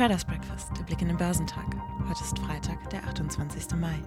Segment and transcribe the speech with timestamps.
[0.00, 1.76] Traders Breakfast, der Blick in den Börsentag.
[2.08, 3.78] Heute ist Freitag, der 28.
[3.78, 3.98] Mai.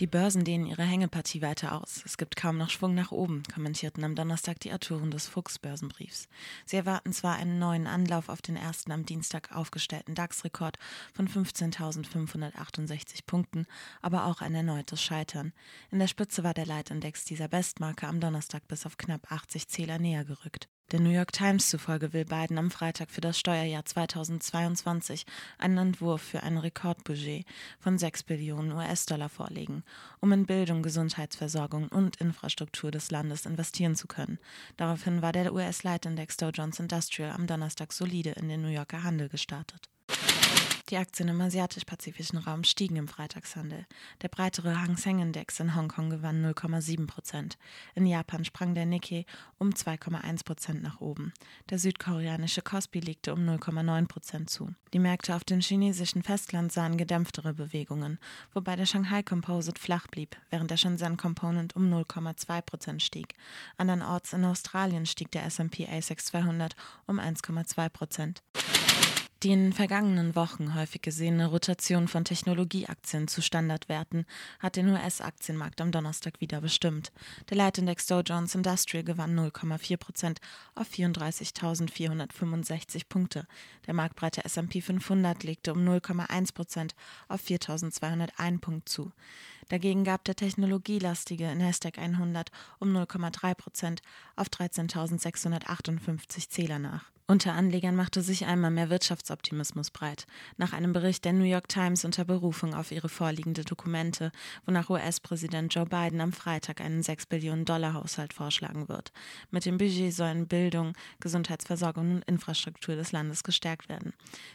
[0.00, 2.00] Die Börsen dehnen ihre Hängepartie weiter aus.
[2.06, 6.26] Es gibt kaum noch Schwung nach oben, kommentierten am Donnerstag die Autoren des Fuchs-Börsenbriefs.
[6.64, 10.78] Sie erwarten zwar einen neuen Anlauf auf den ersten am Dienstag aufgestellten DAX-Rekord
[11.12, 13.66] von 15.568 Punkten,
[14.00, 15.52] aber auch ein erneutes Scheitern.
[15.90, 19.98] In der Spitze war der Leitindex dieser Bestmarke am Donnerstag bis auf knapp 80 Zähler
[19.98, 20.70] näher gerückt.
[20.90, 25.24] Der New York Times zufolge will Biden am Freitag für das Steuerjahr 2022
[25.56, 27.46] einen Entwurf für ein Rekordbudget
[27.78, 29.84] von 6 Billionen US-Dollar vorlegen,
[30.18, 34.40] um in Bildung, Gesundheitsversorgung und Infrastruktur des Landes investieren zu können.
[34.78, 39.28] Daraufhin war der US-Leitindex Dow Jones Industrial am Donnerstag solide in den New Yorker Handel
[39.28, 39.88] gestartet.
[40.90, 43.86] Die Aktien im asiatisch-pazifischen Raum stiegen im Freitagshandel.
[44.22, 47.58] Der breitere Hang Seng Index in Hongkong gewann 0,7 Prozent.
[47.94, 49.24] In Japan sprang der Nikkei
[49.58, 51.32] um 2,1 Prozent nach oben.
[51.68, 54.74] Der südkoreanische Kospi legte um 0,9 Prozent zu.
[54.92, 58.18] Die Märkte auf dem chinesischen Festland sahen gedämpftere Bewegungen,
[58.52, 63.34] wobei der Shanghai Composite flach blieb, während der Shenzhen Component um 0,2 Prozent stieg.
[63.76, 66.74] Andernorts in Australien stieg der S&P ASX 200
[67.06, 68.42] um 1,2 Prozent.
[69.42, 74.26] Die in den vergangenen Wochen häufig gesehene Rotation von Technologieaktien zu Standardwerten
[74.58, 77.10] hat den US-Aktienmarkt am Donnerstag wieder bestimmt.
[77.48, 80.42] Der Leitindex Dow Jones Industrial gewann 0,4 Prozent
[80.74, 83.46] auf 34.465 Punkte.
[83.86, 86.94] Der marktbreite S&P 500 legte um 0,1 Prozent
[87.28, 89.10] auf 4.201 Punkt zu.
[89.70, 94.02] Dagegen gab der technologielastige Nasdaq 100 um 0,3 Prozent
[94.36, 97.10] auf 13.658 Zähler nach.
[97.30, 100.26] Unter Anlegern machte sich einmal mehr Wirtschaftsoptimismus breit.
[100.56, 104.32] Nach einem Bericht der New York Times unter Berufung auf ihre vorliegende Dokumente,
[104.66, 109.12] wonach US-Präsident Joe Biden am Freitag einen 6 Billionen Dollar Haushalt vorschlagen wird.
[109.52, 114.12] Mit dem Budget sollen Bildung, Gesundheitsversorgung und Infrastruktur des Landes gestärkt werden.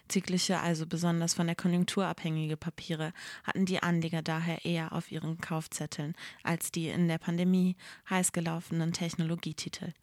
[0.09, 3.13] Zyklische, also besonders von der Konjunktur abhängige Papiere
[3.45, 6.13] hatten die Anleger daher eher auf ihren Kaufzetteln
[6.44, 7.77] als die in der Pandemie
[8.09, 9.94] heiß gelaufenen Technologietitel.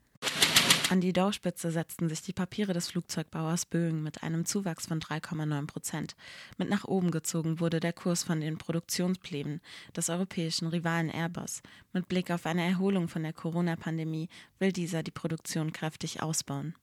[0.91, 5.67] An die Dauspitze setzten sich die Papiere des Flugzeugbauers Boeing mit einem Zuwachs von 3,9
[5.67, 6.15] Prozent.
[6.59, 9.61] Mit nach oben gezogen wurde der Kurs von den Produktionsplänen
[9.97, 11.63] des europäischen Rivalen Airbus.
[11.93, 14.29] Mit Blick auf eine Erholung von der Corona-Pandemie
[14.59, 16.75] will dieser die Produktion kräftig ausbauen.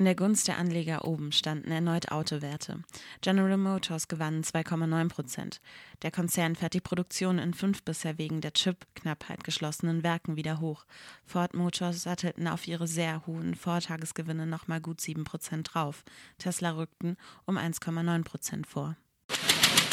[0.00, 2.78] In der Gunst der Anleger oben standen erneut Autowerte.
[3.20, 5.60] General Motors gewannen 2,9 Prozent.
[6.00, 10.86] Der Konzern fährt die Produktion in fünf bisher wegen der Chip-Knappheit geschlossenen Werken wieder hoch.
[11.26, 16.02] Ford Motors sattelten auf ihre sehr hohen Vortagesgewinne nochmal gut 7 Prozent drauf.
[16.38, 18.96] Tesla rückten um 1,9 Prozent vor.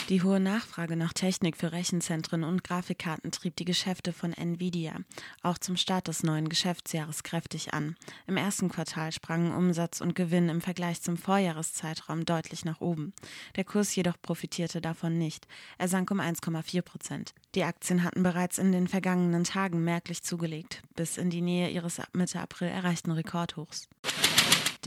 [0.09, 5.01] Die hohe Nachfrage nach Technik für Rechenzentren und Grafikkarten trieb die Geschäfte von Nvidia
[5.43, 7.97] auch zum Start des neuen Geschäftsjahres kräftig an.
[8.25, 13.13] Im ersten Quartal sprangen Umsatz und Gewinn im Vergleich zum Vorjahreszeitraum deutlich nach oben.
[13.57, 15.45] Der Kurs jedoch profitierte davon nicht.
[15.77, 17.33] Er sank um 1,4 Prozent.
[17.53, 22.01] Die Aktien hatten bereits in den vergangenen Tagen merklich zugelegt, bis in die Nähe ihres
[22.13, 23.89] Mitte April erreichten Rekordhochs.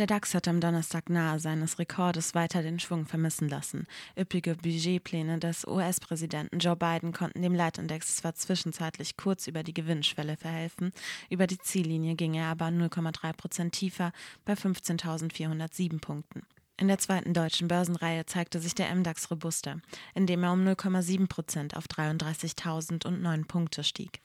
[0.01, 3.87] Der DAX hat am Donnerstag nahe seines Rekordes weiter den Schwung vermissen lassen.
[4.19, 10.39] Üppige Budgetpläne des US-Präsidenten Joe Biden konnten dem Leitindex zwar zwischenzeitlich kurz über die Gewinnschwelle
[10.39, 10.93] verhelfen,
[11.29, 14.13] über die Ziellinie ging er aber 0,3 Prozent tiefer
[14.47, 16.45] bei 15.407 Punkten.
[16.79, 19.83] In der zweiten deutschen Börsenreihe zeigte sich der MDAX robuster,
[20.15, 24.23] indem er um 0,7 Prozent auf 33.009 Punkte stieg.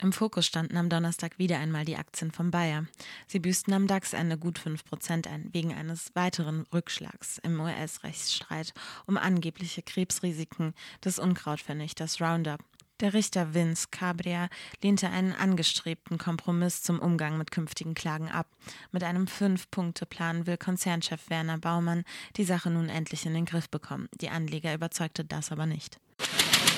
[0.00, 2.86] Im Fokus standen am Donnerstag wieder einmal die Aktien von Bayer.
[3.26, 8.74] Sie büßten am DAX-Ende gut 5% ein, wegen eines weiteren Rückschlags im US-Rechtsstreit
[9.06, 12.60] um angebliche Krebsrisiken des Unkrautvernichters Roundup.
[13.00, 14.48] Der Richter Vince Cabria
[14.82, 18.48] lehnte einen angestrebten Kompromiss zum Umgang mit künftigen Klagen ab.
[18.90, 22.04] Mit einem Fünf-Punkte-Plan will Konzernchef Werner Baumann
[22.36, 24.08] die Sache nun endlich in den Griff bekommen.
[24.20, 26.00] Die Anleger überzeugte das aber nicht.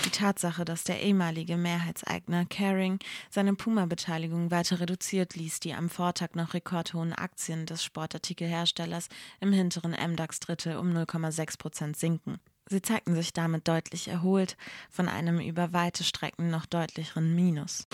[0.08, 6.28] Die Tatsache, dass der ehemalige Mehrheitseigner Caring seine Puma-Beteiligung weiter reduziert, ließ die am Vortag
[6.32, 9.08] noch rekordhohen Aktien des Sportartikelherstellers
[9.40, 12.40] im hinteren MDAX-Drittel um 0,6 Prozent sinken.
[12.70, 14.56] Sie zeigten sich damit deutlich erholt
[14.88, 17.86] von einem über weite Strecken noch deutlicheren Minus.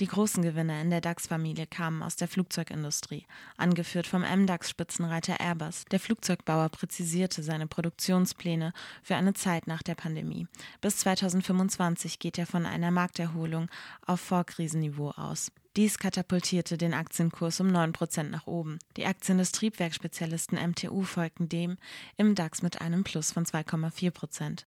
[0.00, 3.26] Die großen Gewinne in der DAX-Familie kamen aus der Flugzeugindustrie,
[3.58, 5.84] angeführt vom MDAX-Spitzenreiter Airbus.
[5.90, 10.46] Der Flugzeugbauer präzisierte seine Produktionspläne für eine Zeit nach der Pandemie.
[10.80, 13.68] Bis 2025 geht er von einer Markterholung
[14.06, 15.52] auf Vorkrisenniveau aus.
[15.76, 18.78] Dies katapultierte den Aktienkurs um 9% nach oben.
[18.96, 21.76] Die Aktien des Triebwerkspezialisten MTU folgten dem
[22.16, 24.64] im DAX mit einem Plus von 2,4%.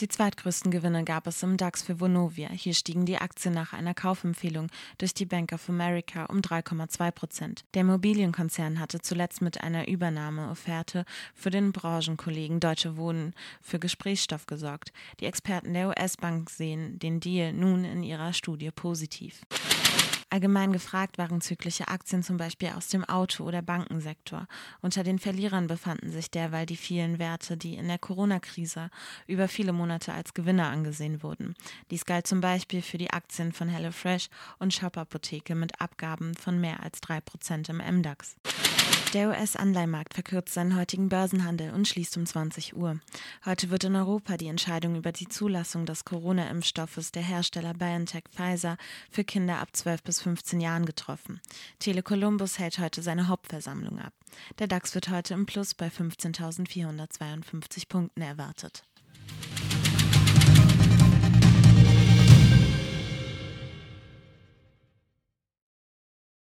[0.00, 2.50] Die zweitgrößten Gewinne gab es im DAX für Vonovia.
[2.50, 7.64] Hier stiegen die Aktien nach einer Kaufempfehlung durch die Bank of America um 3,2 Prozent.
[7.74, 11.04] Der Immobilienkonzern hatte zuletzt mit einer Übernahmeofferte
[11.34, 14.92] für den Branchenkollegen Deutsche Wohnen für Gesprächsstoff gesorgt.
[15.18, 19.40] Die Experten der US-Bank sehen den Deal nun in ihrer Studie positiv.
[20.30, 24.46] Allgemein gefragt waren zyklische Aktien zum Beispiel aus dem Auto- oder Bankensektor.
[24.82, 28.90] Unter den Verlierern befanden sich derweil die vielen Werte, die in der Corona-Krise
[29.26, 31.54] über viele Monate als Gewinner angesehen wurden.
[31.90, 34.28] Dies galt zum Beispiel für die Aktien von HelloFresh
[34.58, 38.36] und Shop Apotheke mit Abgaben von mehr als drei Prozent im MDAX.
[39.14, 43.00] Der US-Anleihenmarkt verkürzt seinen heutigen Börsenhandel und schließt um 20 Uhr.
[43.46, 48.76] Heute wird in Europa die Entscheidung über die Zulassung des Corona-Impfstoffes der Hersteller BioNTech Pfizer
[49.10, 51.40] für Kinder ab 12 bis 15 Jahren getroffen.
[51.78, 54.12] Tele Columbus hält heute seine Hauptversammlung ab.
[54.58, 58.82] Der DAX wird heute im Plus bei 15.452 Punkten erwartet.